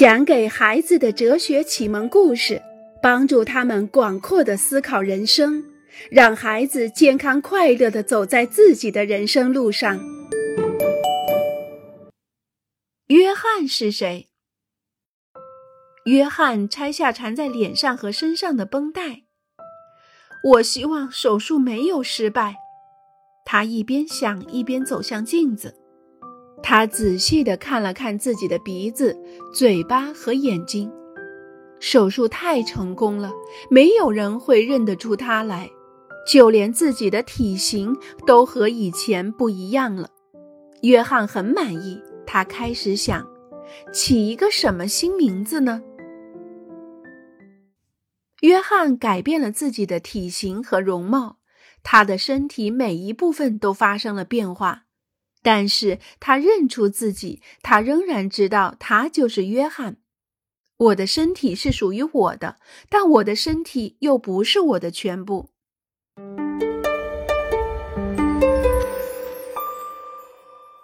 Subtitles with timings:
[0.00, 2.62] 讲给孩子的哲学启蒙故事，
[3.02, 5.62] 帮助他们广阔的思考人生，
[6.10, 10.00] 让孩子健康快乐的走在自己的人生路上。
[13.08, 14.30] 约翰是谁？
[16.06, 19.24] 约翰拆下缠在脸上和身上的绷带。
[20.42, 22.56] 我希望手术没有失败。
[23.44, 25.79] 他一边想，一边走向镜子。
[26.62, 29.16] 他仔细地看了看自己的鼻子、
[29.52, 30.90] 嘴巴和眼睛。
[31.80, 33.32] 手术太成功了，
[33.70, 35.70] 没有人会认得出他来，
[36.30, 37.96] 就连自己的体型
[38.26, 40.10] 都和以前不一样了。
[40.82, 43.26] 约翰很满意，他开始想，
[43.92, 45.82] 起一个什么新名字呢？
[48.42, 51.38] 约翰改变了自己的体型和容貌，
[51.82, 54.84] 他的身体每一部分都发生了变化。
[55.42, 59.96] 但是他认出自己，他仍然知道他就是约翰。
[60.76, 62.56] 我的身体是属于我的，
[62.88, 65.50] 但我的身体又不是我的全部。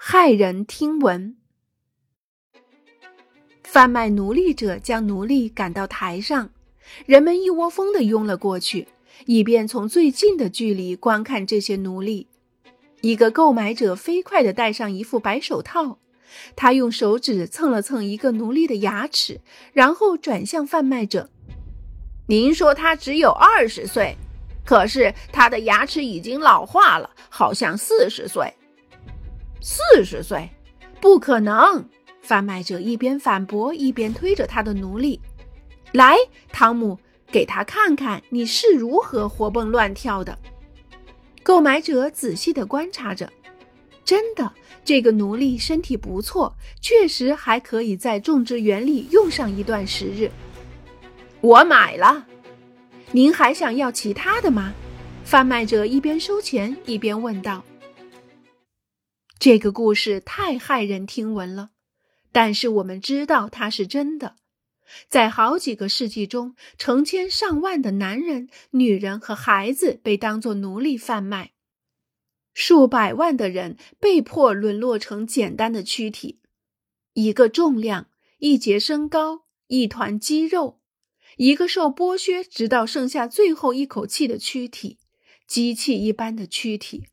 [0.00, 1.36] 骇人听闻：
[3.62, 6.50] 贩卖奴隶者将奴隶赶到台上，
[7.06, 8.88] 人们一窝蜂地拥了过去，
[9.26, 12.26] 以便从最近的距离观看这些奴隶。
[13.00, 15.98] 一个购买者飞快地戴上一副白手套，
[16.54, 19.40] 他用手指蹭了蹭一个奴隶的牙齿，
[19.72, 21.30] 然后转向贩卖者
[22.28, 24.14] ：“您说他只有二十岁，
[24.64, 28.52] 可是他的牙齿已经老化了，好像四十岁。
[29.62, 30.48] 四十岁？
[31.00, 31.84] 不可能！”
[32.20, 35.18] 贩卖者一边反驳，一边推着他的奴隶
[35.92, 36.16] ：“来，
[36.52, 36.98] 汤姆，
[37.32, 40.38] 给他看看你是如何活蹦乱跳的。”
[41.42, 43.30] 购买者仔细地观察着，
[44.04, 44.52] 真的，
[44.84, 50.30] 这个奴隶身体不错，确实还可以在种植园里用上一段时日。
[51.40, 52.26] 我买了，
[53.12, 54.74] 您还想要其他的吗？
[55.24, 57.64] 贩卖者一边收钱一边问道。
[59.38, 61.70] 这个故事太骇人听闻了，
[62.32, 64.36] 但是我们知道它是真的。
[65.08, 71.52] 在好几个世纪中，成千上万的男人、女人和孩子被当作奴隶贩卖，
[72.54, 76.40] 数百万的人被迫沦落成简单的躯体，
[77.14, 78.08] 一个重量、
[78.38, 80.80] 一节身高、一团肌肉，
[81.36, 84.98] 一个受剥削直到剩下最后一口气的躯体，
[85.46, 87.06] 机器一般的躯体。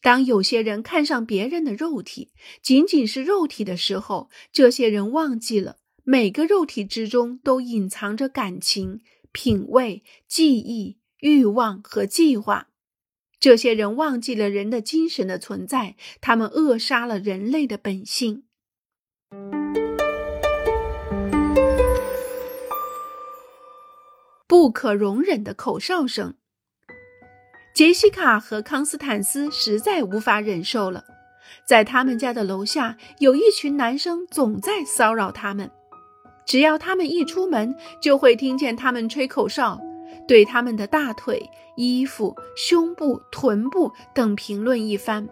[0.00, 5.76] 当有些人看上别人的肉体，仅仅是肉体的时候，这些人忘记了。
[6.04, 12.68] 每个肉体之中都隐藏着感情、品味、记忆、欲望和计划。
[13.38, 18.42] 这些人忘记了人的精神的存在，他们扼杀了人类的本性。
[24.48, 26.34] 不可容忍的口哨声。
[27.74, 31.04] 杰西卡和康斯坦斯实在无法忍受了，
[31.64, 35.70] 在他们家的楼下有一群男生总在骚扰他们。
[36.46, 39.80] 只要他们一出门，就会听见他们吹口哨，
[40.26, 45.26] 对他们的大腿、衣服、胸部、臀部等评论一番。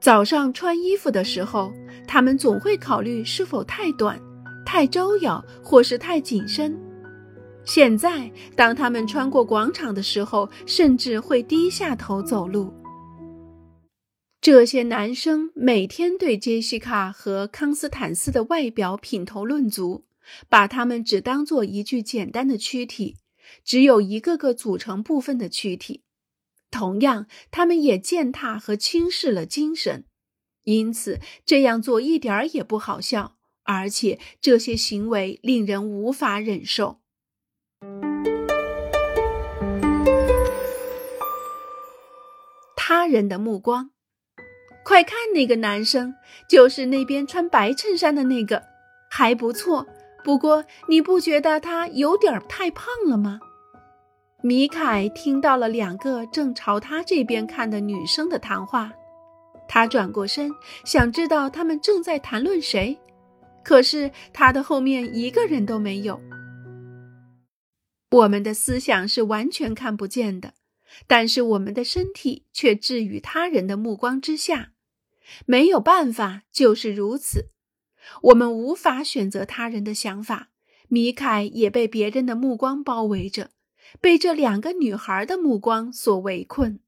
[0.00, 1.72] 早上穿衣服的时候，
[2.06, 4.20] 他们总会考虑是否太短、
[4.66, 6.76] 太招摇，或是太紧身。
[7.64, 12.74] 现在，当他们穿过广场的时候，甚至会低下头走路。
[14.42, 20.04] 这些男生每天对杰西卡和康斯坦斯的外表品头论足，
[20.48, 23.18] 把他们只当做一具简单的躯体，
[23.64, 26.02] 只有一个个组成部分的躯体。
[26.72, 30.06] 同样，他们也践踏和轻视了精神，
[30.64, 36.98] 因此这样做一点儿也不好笑，而且这些行为令人无法忍受。
[42.74, 43.91] 他人的目光。
[44.84, 46.14] 快看，那个男生
[46.48, 48.62] 就是那边穿白衬衫的那个，
[49.10, 49.86] 还不错。
[50.24, 53.40] 不过你不觉得他有点太胖了吗？
[54.40, 58.92] 米凯听到了两个正朝他这边看的女生的谈话，
[59.68, 60.50] 他转过身，
[60.84, 62.98] 想知道他们正在谈论谁，
[63.62, 66.20] 可是他的后面一个人都没有。
[68.10, 70.52] 我们的思想是完全看不见的。
[71.06, 74.72] 但是我们的身体却置于他人的目光之下，
[75.46, 77.50] 没有办法，就是如此。
[78.22, 80.48] 我们无法选择他人的想法。
[80.88, 83.50] 米凯也被别人的目光包围着，
[84.02, 86.80] 被这两个女孩的目光所围困。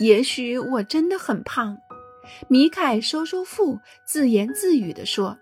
[0.00, 1.78] 也许我真的很胖，
[2.48, 5.38] 米凯收收腹，自言自语地说：“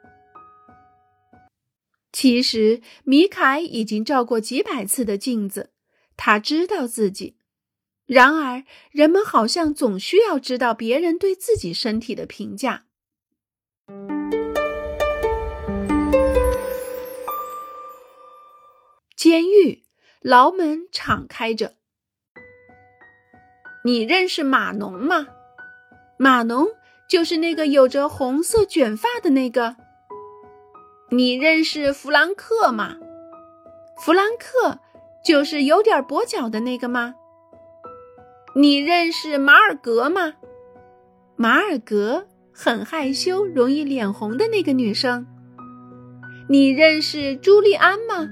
[2.13, 5.71] 其实，米凯已经照过几百次的镜子，
[6.15, 7.36] 他知道自己。
[8.07, 8.63] 然而，
[8.93, 12.85] 人们好像总需要知道别人对自己身体的评价。
[19.17, 19.83] 监狱
[20.21, 21.75] 牢门敞开着。
[23.85, 25.27] 你认识马农吗？
[26.17, 26.69] 马农
[27.09, 29.75] 就是那个有着红色卷发的那个。
[31.11, 32.99] 你认识弗兰克吗？
[33.99, 34.79] 弗兰克
[35.25, 37.17] 就是有点跛脚的那个吗？
[38.59, 40.33] 你认识马尔格吗？
[41.37, 45.27] 马尔格很害羞、容易脸红的那个女生。
[46.49, 48.27] 你认识朱利安吗？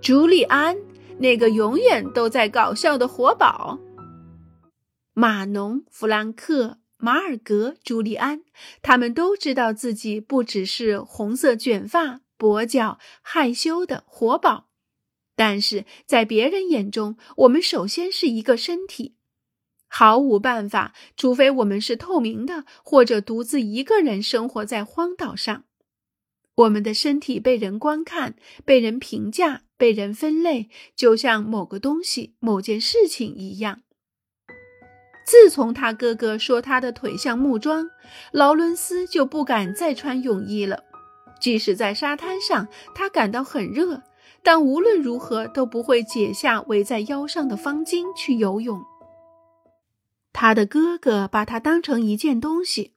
[0.00, 0.76] 朱利安，
[1.18, 3.78] 那个永远都在搞笑的活宝。
[5.14, 8.42] 马农、弗兰克、马尔格、朱利安，
[8.82, 14.71] 他们都知道自己不只是红色卷发、跛脚、害羞的活宝。
[15.44, 19.16] 但是在别人眼中，我们首先是一个身体，
[19.88, 25.64] 毫无办法，除非我们是透明的，或者独自一个人生活在荒岛上。
[26.54, 33.80] 我们的身体被人观看，被人评价，被人分类，就像某个东西、某件事情一样。
[35.26, 37.90] 自从他哥哥说他的腿像木桩，
[38.30, 40.84] 劳伦斯就不敢再穿泳衣了。
[41.40, 44.04] 即使在沙滩上，他感到很热。
[44.42, 48.82] 但无论如何都不会解下围在腰上的方巾去游泳。
[50.32, 52.94] 他的哥哥把他当成一件东西，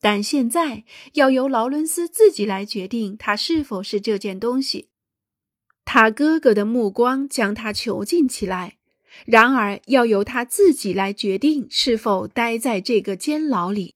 [0.00, 0.84] 但现在
[1.14, 4.88] 要由劳伦斯自己来决定他是否是这件东西。
[5.84, 8.76] 他哥哥的目光将他囚禁起来，
[9.24, 13.94] 然而要由他自己来决定是否待在这个监牢里。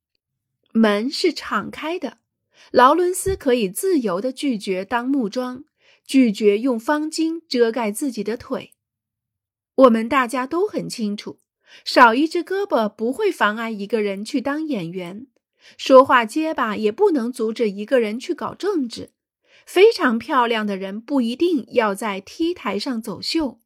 [0.73, 2.17] 门是敞开的，
[2.71, 5.65] 劳伦斯可以自由地拒绝当木桩。
[6.07, 8.73] 拒绝用方巾遮盖自己的腿。
[9.75, 11.39] 我们大家都很清楚，
[11.85, 15.27] 少一只胳膊不会妨碍一个人去当演员，
[15.79, 19.11] 说话结巴也不能阻止一个人去搞政治。
[19.65, 23.61] 非常漂亮的人不一定要在 T 台上走秀。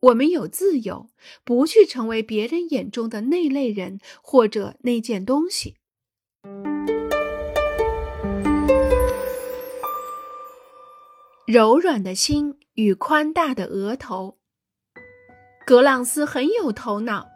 [0.00, 1.10] 我们有自由，
[1.44, 5.76] 不去成为别人眼中的那类人或者那件东西。
[11.52, 14.36] 柔软的心与宽大的额头。
[15.66, 17.26] 格朗斯很有头脑。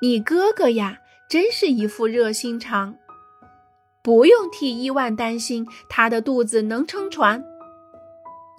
[0.00, 2.94] 你哥哥呀，真是一副热心肠。
[4.04, 7.44] 不用替伊万担心，他的肚子能撑船。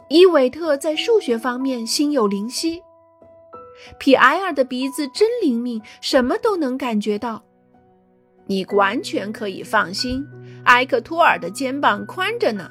[0.10, 2.82] 伊韦特在数学方面心有灵犀。
[3.98, 7.42] 皮埃尔的鼻子真灵敏，什么都能感觉到。
[8.46, 10.28] 你完全可以放心，
[10.66, 12.70] 埃克托尔的肩膀宽着呢。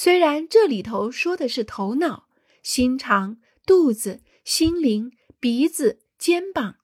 [0.00, 2.28] 虽然这里头说的是头脑、
[2.62, 5.10] 心肠、肚子、心灵、
[5.40, 6.76] 鼻子、肩膀，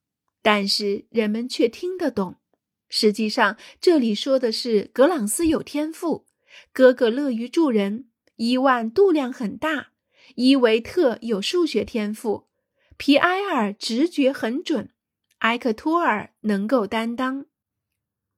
[0.43, 2.41] 但是人们却听得懂。
[2.89, 6.27] 实际上，这里说的是格朗斯有天赋，
[6.73, 9.93] 哥哥乐于助人，伊万度量很大，
[10.35, 12.49] 伊维特有数学天赋，
[12.97, 14.91] 皮埃尔直觉很准，
[15.39, 17.47] 埃克托尔能够担当。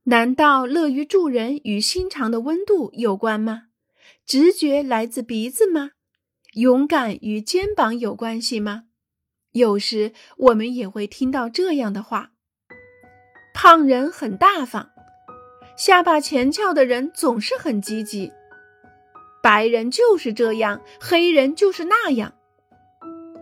[0.03, 3.66] 难道乐于助人与心肠的温度有关吗？
[4.27, 5.91] 直觉来自鼻子吗？
[6.55, 8.85] 勇敢与肩膀有关系吗？
[9.53, 12.33] 有时我们也会听到这样的话：
[13.55, 14.91] 胖人很大方，
[15.77, 18.33] 下巴前翘的人总是很积极，
[19.43, 22.35] 白人就是这样，黑人就是那样，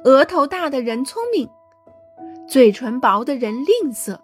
[0.04, 1.48] 额头大的人聪明，
[2.48, 4.20] 嘴唇薄的人吝啬。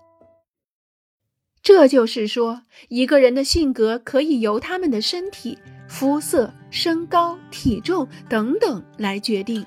[1.62, 5.58] 这就是说，一个人的性格可以由他们的身体。
[5.90, 9.66] 肤色、身高、体重等等来决定。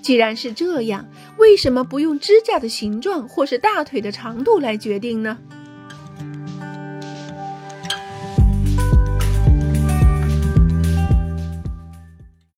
[0.00, 1.06] 既然是这样，
[1.36, 5.38] 为什么不用指甲的形状或是大腿的长度来决定呢？